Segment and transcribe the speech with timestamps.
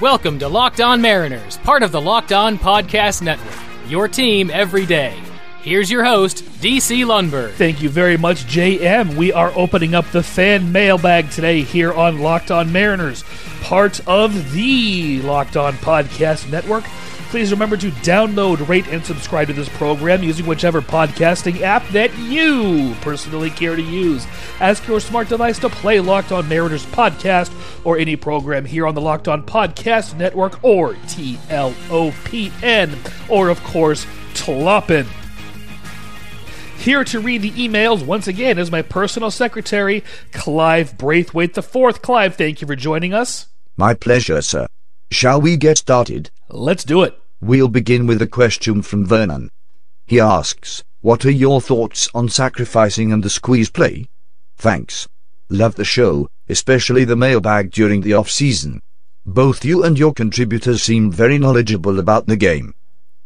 [0.00, 3.52] Welcome to Locked On Mariners, part of the Locked On Podcast Network.
[3.88, 5.20] Your team every day.
[5.62, 7.54] Here's your host, DC Lundberg.
[7.54, 9.16] Thank you very much, JM.
[9.16, 13.24] We are opening up the fan mailbag today here on Locked On Mariners,
[13.62, 16.84] part of the Locked On Podcast Network.
[17.30, 22.16] Please remember to download, rate, and subscribe to this program using whichever podcasting app that
[22.18, 24.26] you personally care to use.
[24.60, 27.52] Ask your smart device to play Locked On Mariners podcast
[27.84, 31.70] or any program here on the Locked On Podcast Network or TLOPN,
[33.28, 35.06] or of course, Tloppin.
[36.78, 42.00] Here to read the emails once again is my personal secretary, Clive Braithwaite IV.
[42.00, 43.48] Clive, thank you for joining us.
[43.76, 44.66] My pleasure, sir.
[45.10, 46.30] Shall we get started?
[46.50, 47.20] Let's do it.
[47.42, 49.50] We'll begin with a question from Vernon.
[50.06, 54.06] He asks, What are your thoughts on sacrificing and the squeeze play?
[54.56, 55.06] Thanks.
[55.50, 58.80] Love the show, especially the mailbag during the off season.
[59.26, 62.72] Both you and your contributors seem very knowledgeable about the game.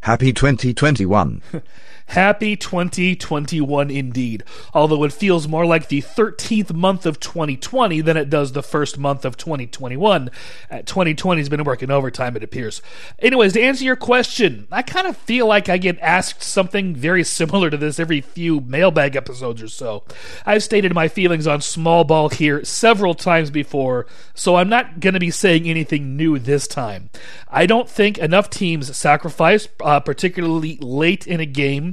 [0.01, 1.41] Happy 2021.
[2.07, 4.43] Happy 2021 indeed.
[4.73, 8.97] Although it feels more like the 13th month of 2020 than it does the first
[8.97, 10.29] month of 2021.
[10.69, 12.81] Uh, 2020 has been working overtime, it appears.
[13.19, 17.23] Anyways, to answer your question, I kind of feel like I get asked something very
[17.33, 20.03] similar to this every few mailbag episodes or so.
[20.45, 25.13] I've stated my feelings on small ball here several times before, so I'm not going
[25.13, 27.09] to be saying anything new this time.
[27.49, 31.92] I don't think enough teams sacrifice, uh, particularly late in a game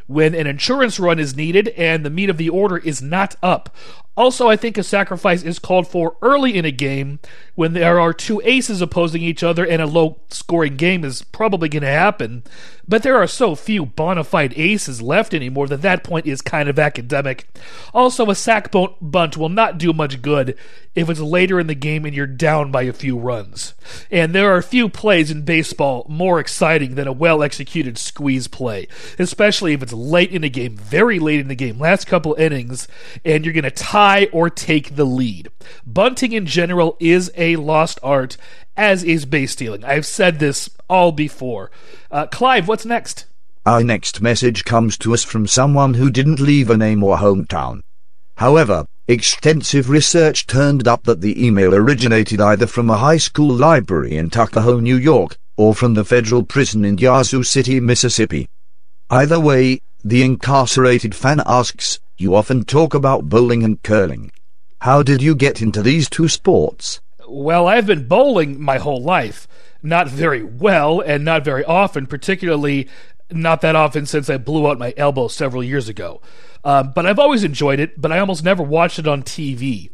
[0.11, 3.75] when an insurance run is needed and the meat of the order is not up.
[4.17, 7.19] Also, I think a sacrifice is called for early in a game
[7.55, 11.69] when there are two aces opposing each other and a low scoring game is probably
[11.69, 12.43] going to happen.
[12.85, 16.67] But there are so few bona fide aces left anymore that that point is kind
[16.67, 17.47] of academic.
[17.93, 20.57] Also, a sac bunt will not do much good
[20.93, 23.75] if it's later in the game and you're down by a few runs.
[24.11, 28.89] And there are few plays in baseball more exciting than a well executed squeeze play,
[29.17, 32.87] especially if it's late in the game, very late in the game, last couple innings,
[33.23, 35.49] and you're going to tie or take the lead.
[35.85, 38.37] Bunting in general is a lost art,
[38.75, 39.83] as is base stealing.
[39.83, 41.71] I've said this all before.
[42.09, 43.25] Uh, Clive, what's next?
[43.65, 47.81] Our next message comes to us from someone who didn't leave a name or hometown.
[48.37, 54.17] However, extensive research turned up that the email originated either from a high school library
[54.17, 58.49] in Tuckahoe, New York, or from the federal prison in Yazoo City, Mississippi.
[59.11, 64.31] Either way, the incarcerated fan asks, You often talk about bowling and curling.
[64.81, 67.01] How did you get into these two sports?
[67.27, 69.47] Well, I've been bowling my whole life.
[69.83, 72.87] Not very well, and not very often, particularly
[73.31, 76.21] not that often since I blew out my elbow several years ago.
[76.63, 79.89] Um, but I've always enjoyed it, but I almost never watched it on TV.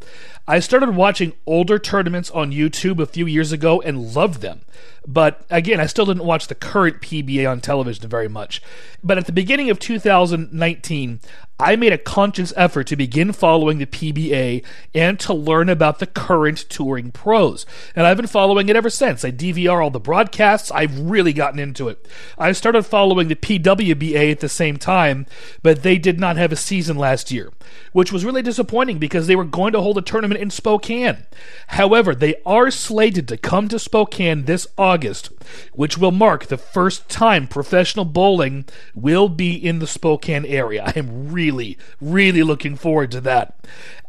[0.50, 4.62] I started watching older tournaments on YouTube a few years ago and loved them.
[5.06, 8.62] But again, I still didn't watch the current PBA on television very much.
[9.04, 11.20] But at the beginning of 2019,
[11.60, 14.64] I made a conscious effort to begin following the PBA
[14.94, 17.66] and to learn about the current touring pros.
[17.96, 19.24] And I've been following it ever since.
[19.24, 20.70] I DVR all the broadcasts.
[20.70, 22.06] I've really gotten into it.
[22.38, 25.26] I started following the PWBA at the same time,
[25.62, 27.52] but they did not have a season last year,
[27.92, 31.26] which was really disappointing because they were going to hold a tournament in Spokane.
[31.68, 35.30] However, they are slated to come to Spokane this August,
[35.72, 40.84] which will mark the first time professional bowling will be in the Spokane area.
[40.84, 43.58] I am really, really looking forward to that.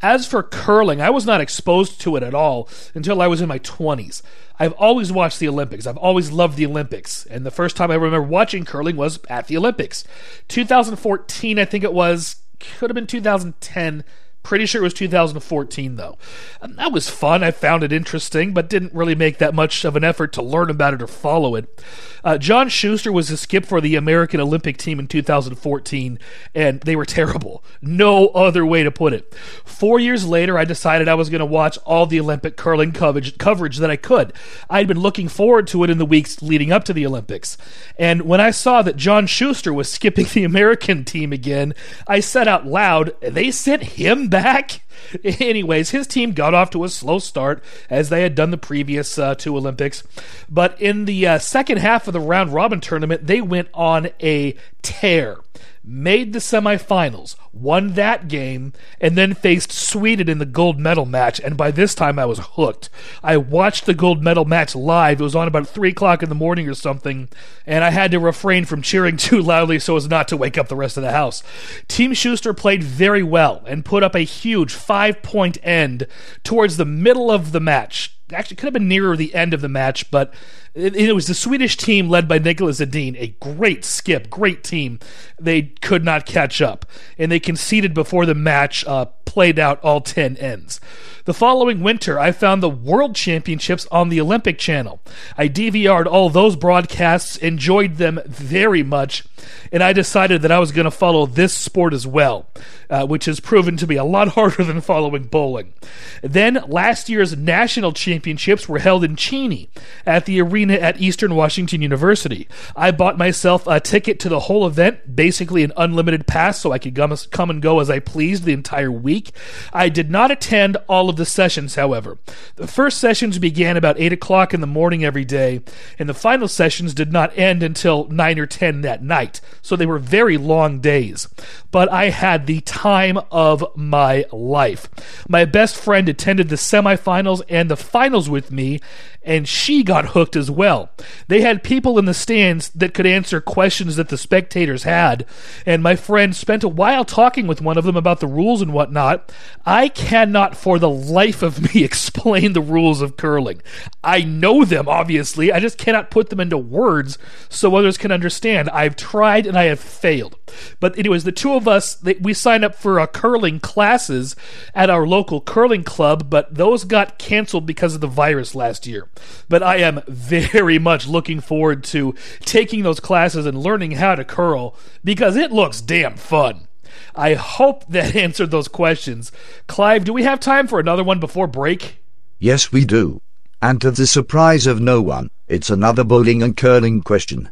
[0.02, 3.50] As for curling, I was not exposed to it at all until I was in
[3.50, 4.22] my 20s.
[4.60, 5.88] I've always watched the Olympics.
[5.88, 7.26] I've always loved the Olympics.
[7.26, 10.04] And the first time I remember watching curling was at the Olympics.
[10.50, 14.04] 2014, I think it was, could have been 2010
[14.50, 16.18] Pretty sure it was 2014, though.
[16.60, 17.44] And that was fun.
[17.44, 20.72] I found it interesting, but didn't really make that much of an effort to learn
[20.72, 21.84] about it or follow it.
[22.24, 26.18] Uh, John Shuster was a skip for the American Olympic team in 2014,
[26.56, 27.64] and they were terrible.
[27.80, 29.32] No other way to put it.
[29.66, 33.38] Four years later, I decided I was going to watch all the Olympic curling coverage,
[33.38, 34.34] coverage that I could.
[34.68, 37.56] I'd been looking forward to it in the weeks leading up to the Olympics.
[38.00, 41.76] And when I saw that John Shuster was skipping the American team again,
[42.08, 44.39] I said out loud, they sent him back?
[45.24, 49.18] Anyways, his team got off to a slow start as they had done the previous
[49.18, 50.04] uh, two Olympics.
[50.50, 54.56] But in the uh, second half of the round robin tournament, they went on a
[54.82, 55.38] tear
[55.84, 61.40] made the semifinals, won that game, and then faced Sweden in the gold medal match.
[61.40, 62.90] And by this time, I was hooked.
[63.24, 65.20] I watched the gold medal match live.
[65.20, 67.30] It was on about 3 o'clock in the morning or something,
[67.66, 70.68] and I had to refrain from cheering too loudly so as not to wake up
[70.68, 71.44] the rest of the house.
[71.88, 76.08] Team Shuster played very well and put up a huge five point end
[76.44, 79.70] towards the middle of the match actually could have been nearer the end of the
[79.70, 80.34] match, but
[80.74, 85.00] it, it, was the Swedish team led by Niklas Edin, a great skip, great team.
[85.40, 86.86] They could not catch up,
[87.18, 90.80] and they conceded before the match uh, played out all 10 ends.
[91.26, 95.00] The following winter, I found the World Championships on the Olympic Channel.
[95.38, 99.24] I DVR'd all those broadcasts, enjoyed them very much,
[99.72, 102.48] and I decided that I was going to follow this sport as well,
[102.90, 105.74] uh, which has proven to be a lot harder than following bowling.
[106.22, 109.70] Then, last year's national championships were held in Cheney
[110.06, 112.48] at the arena at Eastern Washington University.
[112.76, 116.80] I bought myself a ticket to the whole event, basically an unlimited pass so I
[116.80, 116.96] could
[117.32, 119.32] come and go as I pleased the entire week.
[119.74, 122.18] I did not attend all of the sessions, however.
[122.56, 125.62] The first sessions began about 8 o'clock in the morning every day,
[125.98, 129.29] and the final sessions did not end until 9 or 10 that night,
[129.62, 131.28] so they were very long days.
[131.72, 134.90] But I had the time of my life.
[135.28, 138.80] My best friend attended the semifinals and the finals with me,
[139.22, 140.90] and she got hooked as well.
[141.28, 145.26] They had people in the stands that could answer questions that the spectators had,
[145.66, 148.74] and my friend spent a while talking with one of them about the rules and
[148.74, 149.32] whatnot.
[149.66, 153.62] I cannot for the life of me explain the rules of curling.
[154.04, 157.18] I know them, obviously, I just cannot put them into words
[157.50, 158.70] so others can understand.
[158.70, 160.38] I've tried and I have failed.
[160.80, 164.36] But anyways, the two of us, we signed up for a curling classes
[164.74, 169.08] at our local curling club, but those got canceled because of the virus last year.
[169.48, 174.26] But I am very much looking forward to taking those classes and learning how to
[174.26, 176.68] curl because it looks damn fun.
[177.16, 179.32] I hope that answered those questions.
[179.68, 181.98] Clive, do we have time for another one before break?
[182.40, 183.22] Yes, we do.
[183.62, 187.50] And to the surprise of no one, it's another bowling and curling question.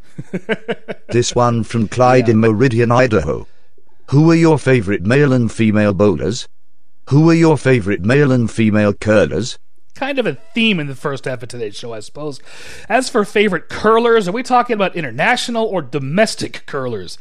[1.08, 2.32] this one from Clyde yeah.
[2.32, 3.46] in Meridian, Idaho.
[4.10, 6.48] Who are your favorite male and female bowlers?
[7.10, 9.58] Who are your favorite male and female curlers?
[9.98, 12.40] Kind of a theme in the first half of today's show, I suppose.
[12.88, 17.18] As for favorite curlers, are we talking about international or domestic curlers?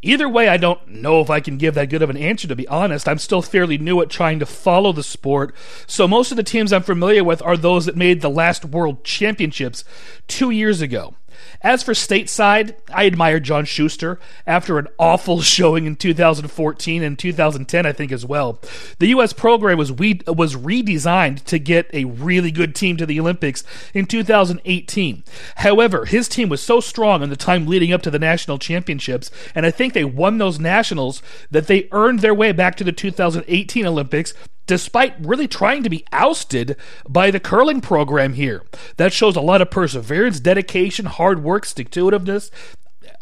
[0.00, 2.54] Either way, I don't know if I can give that good of an answer, to
[2.54, 3.08] be honest.
[3.08, 5.54] I'm still fairly new at trying to follow the sport,
[5.88, 9.02] so most of the teams I'm familiar with are those that made the last World
[9.04, 9.84] Championships
[10.28, 11.14] two years ago.
[11.62, 17.86] As for stateside, I admire John Shuster after an awful showing in 2014 and 2010,
[17.86, 18.60] I think as well.
[18.98, 19.32] The U.S.
[19.32, 23.64] program was we, was redesigned to get a really good team to the Olympics
[23.94, 25.24] in 2018.
[25.56, 29.30] However, his team was so strong in the time leading up to the national championships,
[29.54, 32.92] and I think they won those nationals that they earned their way back to the
[32.92, 34.34] 2018 Olympics
[34.70, 36.76] despite really trying to be ousted
[37.08, 38.62] by the curling program here.
[38.98, 42.52] That shows a lot of perseverance, dedication, hard work, stick to itiveness.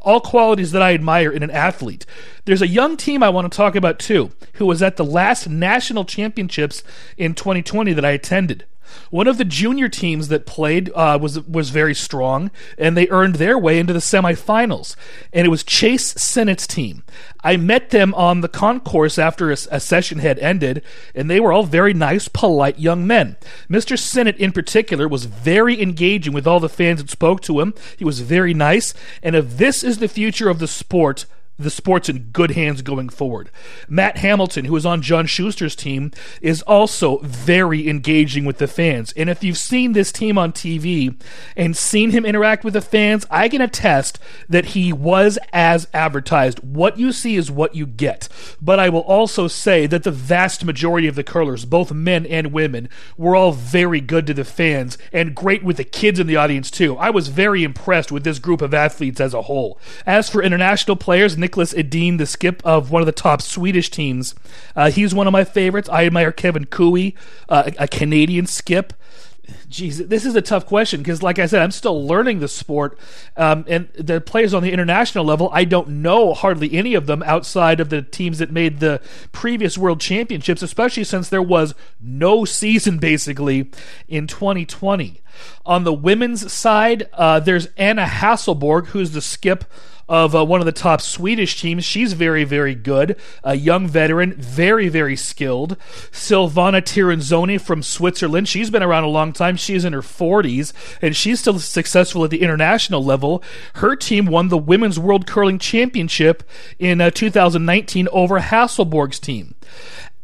[0.01, 2.05] All qualities that I admire in an athlete.
[2.45, 5.49] There's a young team I want to talk about too, who was at the last
[5.49, 6.83] national championships
[7.17, 8.67] in 2020 that I attended.
[9.11, 13.37] One of the junior teams that played uh, was was very strong, and they earned
[13.37, 14.97] their way into the semifinals.
[15.33, 17.03] And it was Chase Sinnott's team.
[17.43, 20.83] I met them on the concourse after a, a, session had ended,
[21.15, 23.37] and they were all very nice, polite young men.
[23.71, 23.99] Mr.
[23.99, 27.75] Sinnott, in particular, was very engaging with all the fans that spoke to him.
[27.97, 28.93] He was very nice,
[29.23, 31.27] and if this is the future of the sport,
[31.59, 33.51] the sport's in good hands going forward.
[33.89, 39.13] Matt Hamilton, who is on John Shuster's team, is also very engaging with the fans.
[39.17, 41.21] And if you've seen this team on TV
[41.57, 46.61] and seen him interact with the fans, I can attest that he was as advertised.
[46.61, 48.29] What you see is what you get.
[48.63, 52.53] But I will also say that the vast majority of the curlers, both men and
[52.53, 56.37] women, were all very good to the fans and great with the kids in the
[56.37, 56.97] audience too.
[56.99, 59.79] I was very impressed with this group of athletes as a whole.
[60.07, 64.35] As for international players, Niklas Edin, the skip of one of the top Swedish teams.
[64.77, 65.89] Uh, he's one of my favorites.
[65.89, 67.13] I admire Kevin Koe,
[67.49, 68.93] uh, a Canadian skip.
[69.71, 72.99] Jeez, this is a tough question because, like I said, I'm still learning the sport,
[73.37, 77.23] um, and the players on the international level, I don't know hardly any of them
[77.25, 79.01] outside of the teams that made the
[79.33, 83.71] previous World Championships, especially since there was no season basically
[84.07, 85.23] in 2020.
[85.65, 89.65] On the women's side, uh, there's Anna Hasselborg, who's the skip
[90.09, 91.85] of uh, one of the top Swedish teams.
[91.85, 93.17] She's very, very good.
[93.45, 95.77] A young veteran, very, very skilled.
[96.11, 98.49] Silvana Tirinzoni from Switzerland.
[98.49, 99.57] She's been around a long time.
[99.57, 100.73] She's in her 40s,
[101.03, 103.43] and she's still successful at the international level.
[103.75, 106.43] Her team won the Women's World Curling Championship
[106.79, 109.55] in uh, 2019 over Hasselborg's team.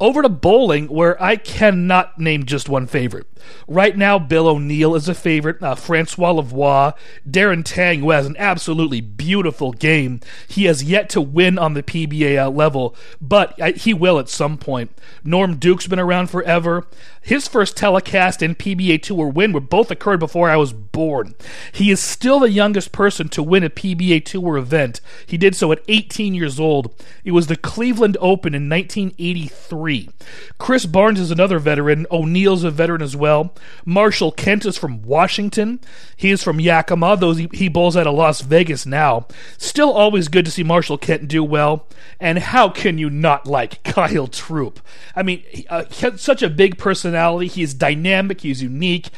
[0.05, 3.27] Over to bowling, where I cannot name just one favorite.
[3.67, 5.63] Right now, Bill O'Neill is a favorite.
[5.63, 6.93] Uh, Francois Lavoie,
[7.27, 10.21] Darren Tang, who has an absolutely beautiful game.
[10.47, 14.59] He has yet to win on the PBA level, but uh, he will at some
[14.59, 14.91] point.
[15.25, 16.87] Norm Duke's been around forever.
[17.25, 21.35] His first telecast and PBA Tour win were both occurred before I was born.
[21.73, 25.00] He is still the youngest person to win a PBA Tour event.
[25.26, 26.95] He did so at 18 years old.
[27.25, 30.11] It was the Cleveland Open in 1983.
[30.59, 32.07] Chris Barnes is another veteran.
[32.11, 33.54] O'Neill's a veteran as well.
[33.87, 35.81] Marshall Kent is from Washington.
[36.16, 39.26] He is from Yakima, though he, bowls out of Las Vegas now.
[39.57, 41.88] Still always good to see Marshall Kent do well.
[42.21, 44.81] And how can you not like Kyle Troop?
[45.16, 45.85] I mean, uh,
[46.16, 46.78] such a big
[47.14, 47.47] personality.
[47.47, 48.40] He is dynamic.
[48.40, 49.11] He's unique.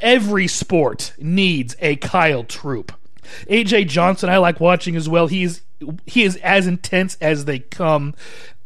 [0.00, 2.92] Every sport needs a Kyle Troop.
[3.48, 5.26] AJ Johnson, I like watching as well.
[5.26, 5.60] He's
[6.06, 8.14] he is as intense as they come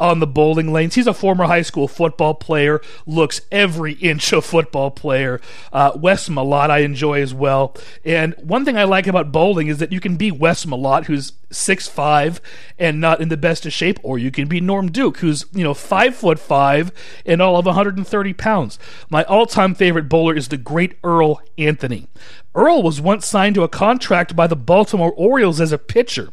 [0.01, 0.95] on the bowling lanes.
[0.95, 5.41] He's a former high school football player, looks every inch a football player.
[5.73, 7.77] Uh, Wes Malott, I enjoy as well.
[8.05, 11.33] And one thing I like about bowling is that you can be Wes Malott, who's
[11.51, 12.41] six five
[12.79, 15.65] and not in the best of shape, or you can be Norm Duke, who's you
[15.65, 16.93] know five foot five
[17.25, 18.79] and all of 130 pounds.
[19.11, 22.07] My all-time favorite bowler is the great Earl Anthony.
[22.55, 26.31] Earl was once signed to a contract by the Baltimore Orioles as a pitcher,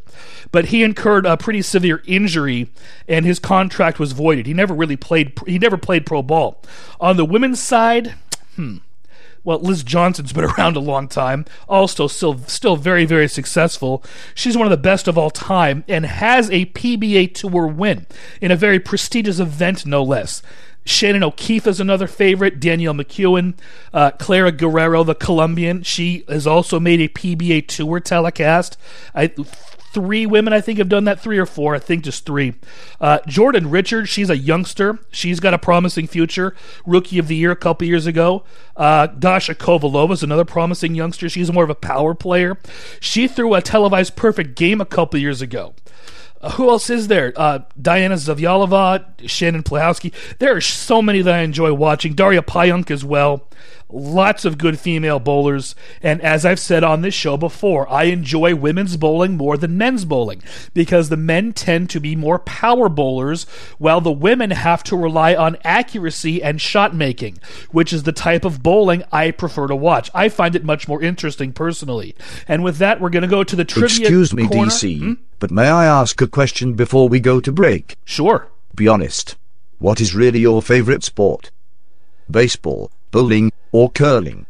[0.51, 2.69] but he incurred a pretty severe injury
[3.07, 4.45] and his contract was voided.
[4.45, 6.61] He never really played he never played pro ball.
[6.99, 8.15] On the women's side,
[8.55, 8.77] hmm,
[9.43, 14.03] well, Liz Johnson's been around a long time, also still still very very successful.
[14.33, 18.07] She's one of the best of all time and has a PBA Tour win
[18.41, 20.41] in a very prestigious event, no less.
[20.85, 22.59] Shannon O'Keefe is another favorite.
[22.59, 23.55] Danielle McEwen,
[23.91, 28.77] uh, Clara Guerrero, the Colombian, she has also made a PBA Tour telecast.
[29.13, 29.33] I
[29.95, 31.21] three women, I think, have done that.
[31.21, 32.53] Three or four, I think, just three.
[32.99, 34.99] Uh, Jordan Richards, she's a youngster.
[35.09, 36.53] She's got a promising future.
[36.85, 38.43] Rookie of the year a couple years ago.
[38.75, 41.29] Uh, Dasha Kovalova is another promising youngster.
[41.29, 42.57] She's more of a power player.
[42.99, 45.73] She threw a televised perfect game a couple years ago.
[46.41, 47.31] Uh, who else is there?
[47.37, 50.11] Uh, Diana Zavjalova, Shannon Pluhowsky.
[50.39, 52.15] There are so many that I enjoy watching.
[52.15, 53.47] Daria Pajak as well.
[53.87, 55.75] Lots of good female bowlers.
[56.01, 60.05] And as I've said on this show before, I enjoy women's bowling more than men's
[60.05, 60.41] bowling
[60.73, 63.43] because the men tend to be more power bowlers
[63.77, 67.37] while the women have to rely on accuracy and shot making,
[67.71, 70.09] which is the type of bowling I prefer to watch.
[70.15, 72.15] I find it much more interesting personally.
[72.47, 74.07] And with that, we're going to go to the trivia.
[74.07, 74.71] Excuse me, corner.
[74.71, 75.13] DC, Hmm?
[75.39, 77.97] but may I ask a question before we go to break?
[78.03, 78.47] Sure.
[78.73, 79.35] Be honest.
[79.77, 81.51] What is really your favorite sport?
[82.31, 84.45] Baseball, bowling, or curling?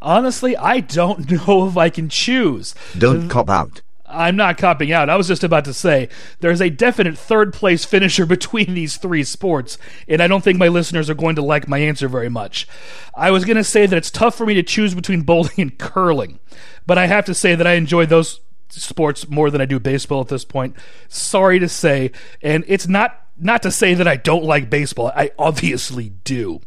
[0.00, 2.74] Honestly, I don't know if I can choose.
[2.96, 3.82] Don't cop out.
[4.06, 5.10] I'm not copping out.
[5.10, 6.08] I was just about to say
[6.40, 9.76] there's a definite third place finisher between these three sports,
[10.08, 12.66] and I don't think my listeners are going to like my answer very much.
[13.14, 15.78] I was going to say that it's tough for me to choose between bowling and
[15.78, 16.40] curling,
[16.86, 18.40] but I have to say that I enjoy those
[18.70, 20.76] sports more than I do baseball at this point.
[21.08, 25.12] Sorry to say, and it's not not to say that I don't like baseball.
[25.14, 26.60] I obviously do.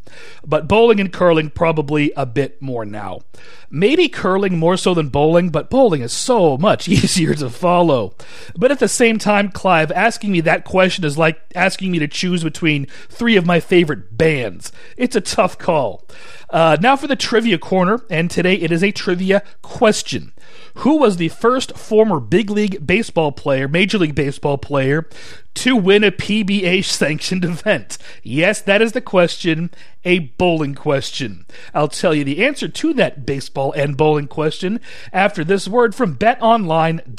[0.45, 3.21] But bowling and curling probably a bit more now.
[3.69, 8.13] Maybe curling more so than bowling, but bowling is so much easier to follow.
[8.57, 12.07] But at the same time, Clive, asking me that question is like asking me to
[12.07, 14.71] choose between three of my favorite bands.
[14.97, 16.05] It's a tough call.
[16.49, 20.31] Uh, now for the trivia corner, and today it is a trivia question.
[20.79, 25.07] Who was the first former big league baseball player, Major League Baseball player,
[25.55, 27.97] to win a PBA sanctioned event?
[28.23, 29.71] Yes, that is the question,
[30.05, 31.45] a bowling question.
[31.73, 34.79] I'll tell you the answer to that baseball and bowling question
[35.11, 37.15] after this word from betonline.ag.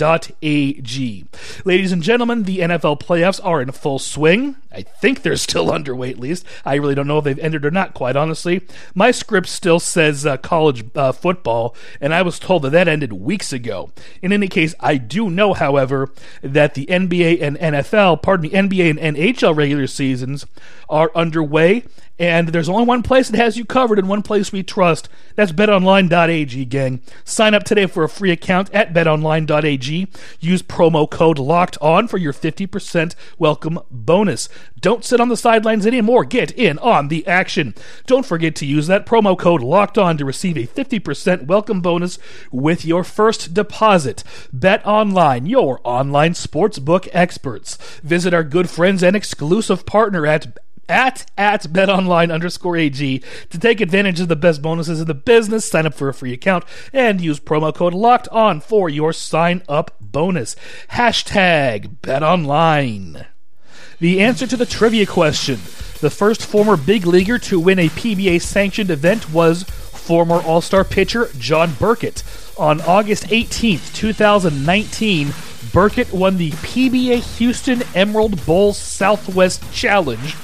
[1.65, 4.57] Ladies and gentlemen, the NFL playoffs are in full swing.
[4.73, 6.47] I think they're still underway at least.
[6.65, 8.63] I really don't know if they've ended or not, quite honestly.
[8.95, 13.13] My script still says uh, college uh, football, and I was told that that ended
[13.13, 13.91] weeks ago.
[14.23, 16.13] In any case, I do know, however,
[16.43, 20.47] that the NBA and NFL, pardon me, NBA and NHL regular seasons
[20.89, 21.83] are underway,
[22.19, 25.09] and there's only one place that has you covered and one place we trust.
[25.35, 27.03] That's betonline.ag, gang.
[27.25, 30.09] Sign up today for a free account at betonline.ag.
[30.41, 34.49] Use promo code LOCKED ON for your 50% welcome bonus.
[34.81, 36.25] Don't sit on the sidelines anymore.
[36.25, 37.75] Get in on the action.
[38.07, 42.19] Don't forget to use that promo code LOCKED ON to receive a 50% welcome bonus
[42.51, 44.25] with your first deposit.
[44.53, 47.77] Bet Online, your online sportsbook experts.
[48.03, 50.57] Visit our good friends and exclusive partner at
[50.89, 55.69] at at betonline underscore ag to take advantage of the best bonuses in the business.
[55.69, 59.63] Sign up for a free account and use promo code locked on for your sign
[59.69, 60.57] up bonus.
[60.93, 63.27] Hashtag betonline.
[63.99, 65.57] The answer to the trivia question.
[66.01, 71.31] The first former big leaguer to win a pba sanctioned event was former all-star pitcher
[71.39, 72.23] john burkett.
[72.59, 75.33] On august 18th 2019
[75.73, 80.37] burkett won the pba houston emerald bowl southwest challenge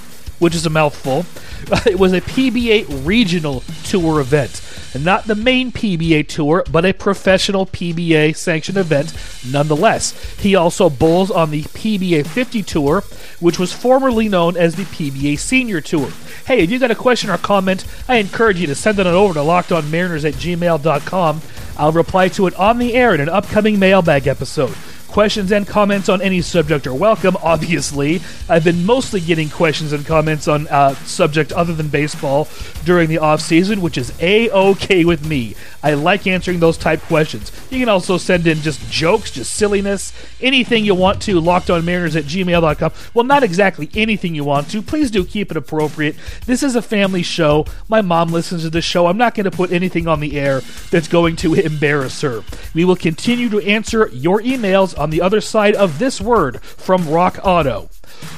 [0.43, 1.25] which is a mouthful.
[1.87, 4.61] It was a PBA regional tour event.
[4.99, 9.15] Not the main PBA tour, but a professional PBA sanctioned event
[9.49, 10.13] nonetheless.
[10.41, 13.05] He also bowls on the PBA 50 tour,
[13.39, 16.11] which was formerly known as the PBA Senior Tour.
[16.47, 19.15] Hey, if you got a question or comment, I encourage you to send it on
[19.15, 21.41] over to lockedonmariners at gmail.com.
[21.79, 24.75] I'll reply to it on the air in an upcoming mailbag episode.
[25.13, 28.23] Questions and comments on any subject are welcome, obviously.
[28.49, 32.49] I've been mostly getting questions and comments on uh, subject other than baseball
[32.87, 35.55] during the off season, which is a-okay with me.
[35.83, 37.53] I like answering those type questions.
[37.71, 42.25] You can also send in just jokes, just silliness, anything you want to, lockedonmariners at
[42.25, 42.93] gmail.com.
[43.13, 44.81] Well, not exactly anything you want to.
[44.81, 46.17] Please do keep it appropriate.
[46.47, 47.67] This is a family show.
[47.87, 49.09] My mom listens to this show.
[49.09, 52.43] I'm not going to put anything on the air that's going to embarrass her.
[52.73, 57.09] We will continue to answer your emails on the other side of this word from
[57.09, 57.91] Rock Auto.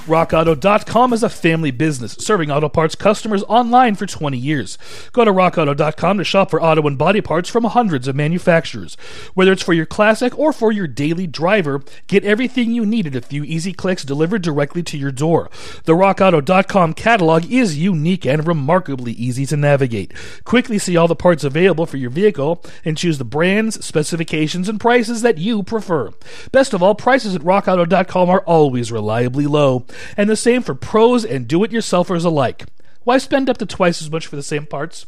[0.07, 4.79] RockAuto.com is a family business serving auto parts customers online for 20 years.
[5.13, 8.97] Go to RockAuto.com to shop for auto and body parts from hundreds of manufacturers.
[9.35, 13.17] Whether it's for your classic or for your daily driver, get everything you need in
[13.17, 15.51] a few easy clicks delivered directly to your door.
[15.85, 20.13] The RockAuto.com catalog is unique and remarkably easy to navigate.
[20.45, 24.81] Quickly see all the parts available for your vehicle and choose the brands, specifications, and
[24.81, 26.11] prices that you prefer.
[26.53, 29.74] Best of all, prices at RockAuto.com are always reliably low,
[30.17, 32.67] and the same for pros and do it yourselfers alike.
[33.05, 35.07] Why spend up to twice as much for the same parts?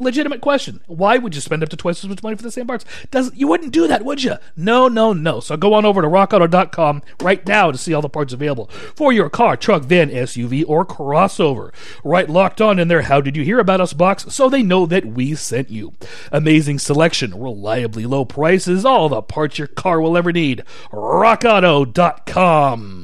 [0.00, 0.80] Legitimate question.
[0.88, 2.84] Why would you spend up to twice as much money for the same parts?
[3.12, 4.34] Does you wouldn't do that, would you?
[4.56, 5.38] No, no, no.
[5.38, 9.12] So go on over to rockauto.com right now to see all the parts available for
[9.12, 11.72] your car, truck, van, SUV, or crossover.
[12.02, 14.84] Right locked on in their How Did You Hear About Us box so they know
[14.86, 15.92] that we sent you.
[16.32, 20.64] Amazing selection, reliably low prices, all the parts your car will ever need.
[20.90, 23.03] rockauto.com.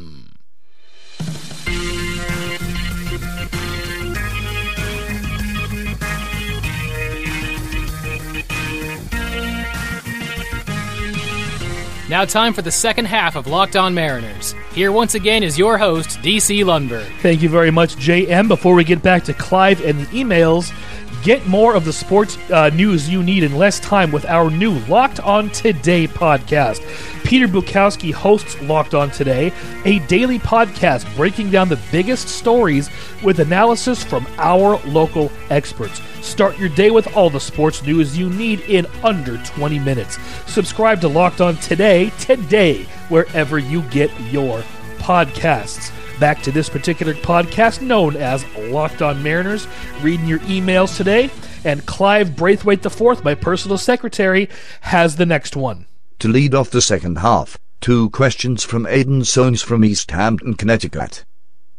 [12.11, 14.57] Now, time for the second half of Locked On Mariners.
[14.75, 17.07] Here once again is your host, DC Lundberg.
[17.21, 18.49] Thank you very much, JM.
[18.49, 20.73] Before we get back to Clive and the emails,
[21.23, 24.79] get more of the sports uh, news you need in less time with our new
[24.81, 26.81] Locked On Today podcast.
[27.25, 29.53] Peter Bukowski hosts Locked On Today,
[29.85, 32.91] a daily podcast breaking down the biggest stories
[33.23, 36.01] with analysis from our local experts.
[36.23, 40.19] Start your day with all the sports news you need in under 20 minutes.
[40.47, 44.63] Subscribe to Locked On Today, today, wherever you get your
[44.99, 45.93] podcasts.
[46.21, 49.67] Back to this particular podcast known as Locked On Mariners.
[50.03, 51.31] Reading your emails today,
[51.65, 54.51] and Clive Braithwaite IV, my personal secretary,
[54.83, 55.87] has the next one.
[56.19, 61.25] To lead off the second half, two questions from Aidan Soanes from East Hampton, Connecticut.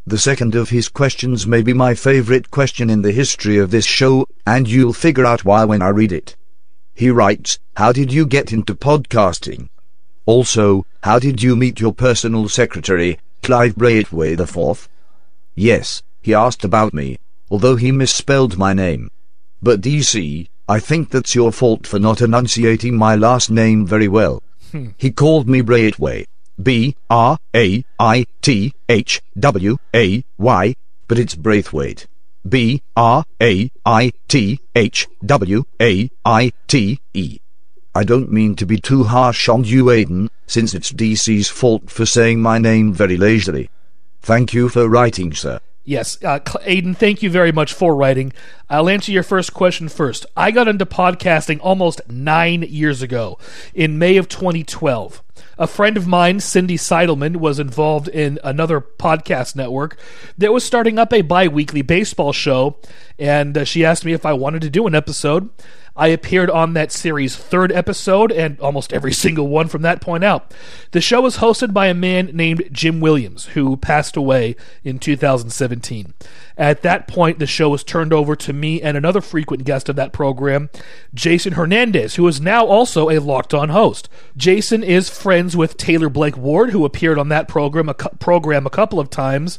[0.04, 3.86] The second of his questions may be my favorite question in the history of this
[3.86, 6.34] show, and you'll figure out why when I read it.
[6.94, 9.68] He writes, How did you get into podcasting?
[10.26, 14.88] Also, how did you meet your personal secretary, Clive Braithwaite IV?
[15.54, 17.18] Yes, he asked about me,
[17.50, 19.10] although he misspelled my name.
[19.60, 24.42] But DC, I think that's your fault for not enunciating my last name very well.
[24.70, 24.90] Hmm.
[24.96, 26.28] He called me Braithwaite.
[26.62, 30.74] B R A I T H W A Y,
[31.08, 32.06] but it's Braithwaite.
[32.48, 37.38] B R A I T H W A I T E.
[37.94, 42.06] I don't mean to be too harsh on you, Aidan, since it's DC's fault for
[42.06, 43.68] saying my name very lazily.
[44.22, 45.60] Thank you for writing, sir.
[45.84, 48.32] Yes, uh, Aidan, thank you very much for writing.
[48.70, 50.24] I'll answer your first question first.
[50.36, 53.36] I got into podcasting almost nine years ago,
[53.74, 55.22] in May of 2012.
[55.58, 59.98] A friend of mine, Cindy Seidelman, was involved in another podcast network
[60.38, 62.78] that was starting up a bi weekly baseball show,
[63.18, 65.50] and uh, she asked me if I wanted to do an episode.
[65.96, 70.24] I appeared on that series' third episode and almost every single one from that point
[70.24, 70.52] out.
[70.92, 76.14] The show was hosted by a man named Jim Williams, who passed away in 2017.
[76.56, 79.96] At that point, the show was turned over to me and another frequent guest of
[79.96, 80.70] that program,
[81.14, 84.08] Jason Hernandez, who is now also a locked on host.
[84.36, 88.70] Jason is friends with Taylor Blake Ward, who appeared on that program a, program a
[88.70, 89.58] couple of times,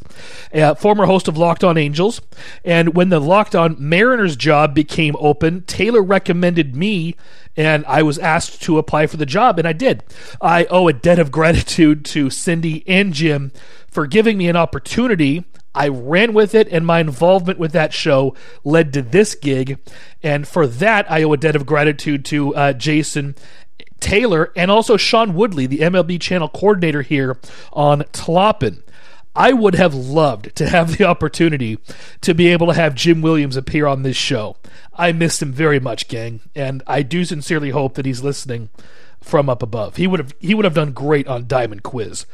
[0.53, 2.21] uh, former host of Locked On Angels.
[2.63, 7.15] And when the Locked On Mariners job became open, Taylor recommended me
[7.55, 10.03] and I was asked to apply for the job, and I did.
[10.41, 13.51] I owe a debt of gratitude to Cindy and Jim
[13.87, 18.35] for giving me an opportunity I ran with it, and my involvement with that show
[18.63, 19.79] led to this gig.
[20.21, 23.35] And for that, I owe a debt of gratitude to uh, Jason
[23.99, 27.37] Taylor and also Sean Woodley, the MLB channel coordinator here
[27.71, 28.83] on Tlopin.
[29.35, 31.79] I would have loved to have the opportunity
[32.21, 34.57] to be able to have Jim Williams appear on this show.
[34.93, 38.69] I missed him very much, gang, and I do sincerely hope that he's listening
[39.23, 39.95] from up above.
[39.95, 42.25] He would have he would have done great on Diamond Quiz.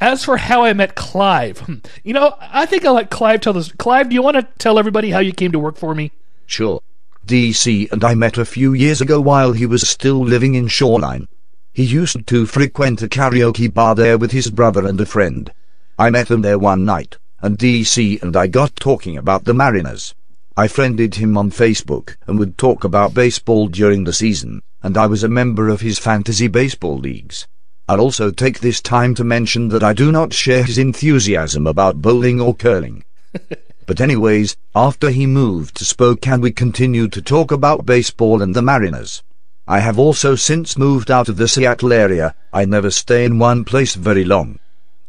[0.00, 3.52] As for how I met Clive, hmm, you know, I think I'll let Clive tell
[3.52, 3.72] this.
[3.72, 6.12] Clive, do you want to tell everybody how you came to work for me?
[6.46, 6.82] Sure.
[7.26, 11.28] DC and I met a few years ago while he was still living in Shoreline.
[11.72, 15.50] He used to frequent a karaoke bar there with his brother and a friend.
[15.98, 20.14] I met them there one night, and DC and I got talking about the Mariners.
[20.54, 25.06] I friended him on Facebook and would talk about baseball during the season, and I
[25.06, 27.48] was a member of his fantasy baseball leagues.
[27.88, 32.02] I'll also take this time to mention that I do not share his enthusiasm about
[32.02, 33.02] bowling or curling.
[33.86, 38.60] but anyways, after he moved to Spokane we continued to talk about baseball and the
[38.60, 39.22] Mariners.
[39.66, 43.64] I have also since moved out of the Seattle area, I never stay in one
[43.64, 44.58] place very long.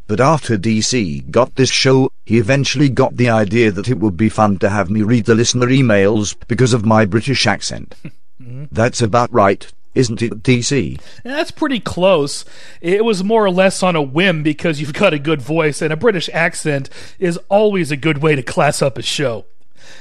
[0.07, 4.29] But after DC got this show, he eventually got the idea that it would be
[4.29, 7.95] fun to have me read the listener emails because of my British accent.
[8.41, 8.65] Mm-hmm.
[8.71, 10.99] That's about right, isn't it, DC?
[11.23, 12.43] That's pretty close.
[12.81, 15.93] It was more or less on a whim because you've got a good voice, and
[15.93, 16.89] a British accent
[17.19, 19.45] is always a good way to class up a show.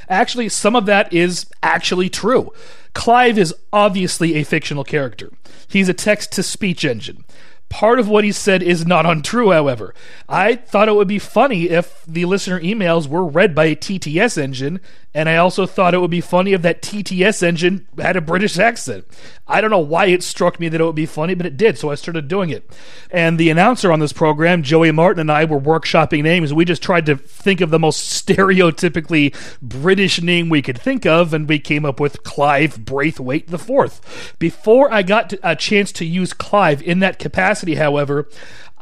[0.09, 2.53] Actually, some of that is actually true.
[2.95, 5.31] Clive is obviously a fictional character.
[5.69, 7.25] He's a text to speech engine.
[7.73, 9.95] Part of what he said is not untrue, however.
[10.29, 14.37] I thought it would be funny if the listener emails were read by a TTS
[14.37, 14.79] engine,
[15.15, 18.59] and I also thought it would be funny if that TTS engine had a British
[18.59, 19.05] accent.
[19.47, 21.77] I don't know why it struck me that it would be funny, but it did,
[21.77, 22.71] so I started doing it.
[23.11, 26.55] And the announcer on this program, Joey Martin, and I were workshopping names.
[26.55, 31.35] We just tried to think of the most stereotypically British name we could think of,
[31.35, 34.37] and we came up with Clive Braithwaite IV.
[34.39, 38.29] Before I got a chance to use Clive in that capacity, however,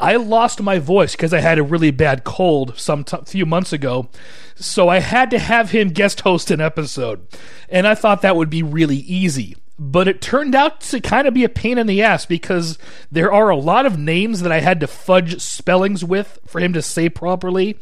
[0.00, 3.72] I lost my voice because I had a really bad cold some t- few months
[3.72, 4.08] ago.
[4.56, 7.26] So I had to have him guest host an episode.
[7.68, 9.56] And I thought that would be really easy.
[9.82, 12.76] But it turned out to kind of be a pain in the ass because
[13.10, 16.74] there are a lot of names that I had to fudge spellings with for him
[16.74, 17.78] to say properly.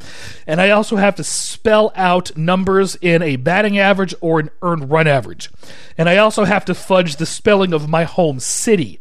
[0.47, 4.93] And I also have to spell out numbers in a batting average or an earned
[4.93, 5.51] run average.
[5.97, 9.01] And I also have to fudge the spelling of my home city.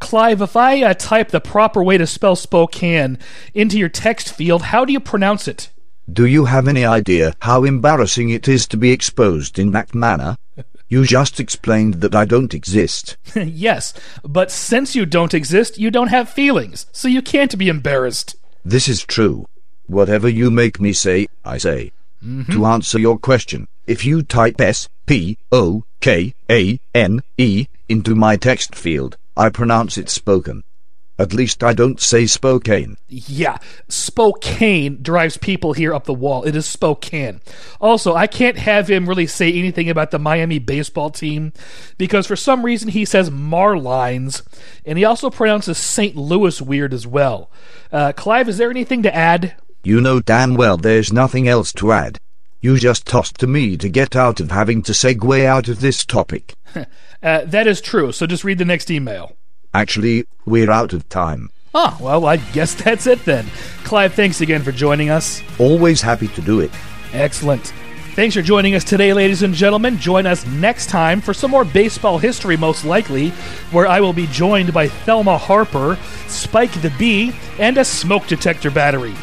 [0.00, 3.18] Clive, if I uh, type the proper way to spell Spokane
[3.54, 5.70] into your text field, how do you pronounce it?
[6.10, 10.36] Do you have any idea how embarrassing it is to be exposed in that manner?
[10.90, 13.18] You just explained that I don't exist.
[13.34, 13.92] yes,
[14.24, 18.36] but since you don't exist, you don't have feelings, so you can't be embarrassed.
[18.64, 19.46] This is true.
[19.86, 21.92] Whatever you make me say, I say.
[22.24, 22.52] Mm-hmm.
[22.52, 28.14] To answer your question, if you type S P O K A N E into
[28.14, 30.64] my text field, I pronounce it spoken.
[31.16, 32.96] At least I don't say Spokane.
[33.08, 36.44] Yeah, Spokane drives people here up the wall.
[36.44, 37.40] It is Spokane.
[37.80, 41.52] Also, I can't have him really say anything about the Miami baseball team
[41.98, 44.42] because for some reason he says Marlines,
[44.84, 46.14] and he also pronounces St.
[46.14, 47.50] Louis weird as well.
[47.90, 49.56] Uh, Clive, is there anything to add?
[49.82, 52.18] You know damn well there's nothing else to add.
[52.60, 56.04] You just tossed to me to get out of having to segue out of this
[56.04, 56.56] topic.
[56.74, 56.84] uh,
[57.22, 59.36] that is true, so just read the next email.
[59.72, 61.50] Actually, we're out of time.
[61.72, 63.46] Oh, well, I guess that's it then.
[63.84, 65.40] Clive, thanks again for joining us.
[65.60, 66.72] Always happy to do it.
[67.12, 67.72] Excellent.
[68.16, 69.96] Thanks for joining us today, ladies and gentlemen.
[69.96, 73.28] Join us next time for some more baseball history, most likely,
[73.70, 78.72] where I will be joined by Thelma Harper, Spike the Bee, and a smoke detector
[78.72, 79.14] battery.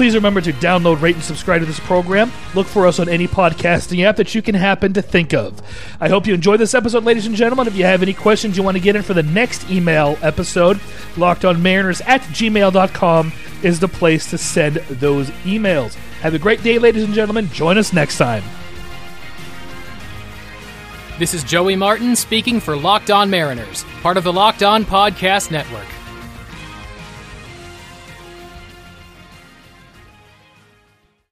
[0.00, 2.32] Please remember to download, rate, and subscribe to this program.
[2.54, 5.60] Look for us on any podcasting app that you can happen to think of.
[6.00, 7.66] I hope you enjoyed this episode, ladies and gentlemen.
[7.66, 10.78] If you have any questions you want to get in for the next email episode,
[11.16, 13.30] lockedonmariners at gmail.com
[13.62, 15.92] is the place to send those emails.
[16.22, 17.50] Have a great day, ladies and gentlemen.
[17.50, 18.42] Join us next time.
[21.18, 25.50] This is Joey Martin speaking for Locked On Mariners, part of the Locked On Podcast
[25.50, 25.99] Network.